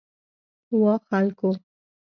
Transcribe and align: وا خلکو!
وا 0.79 0.93
خلکو! 1.07 1.49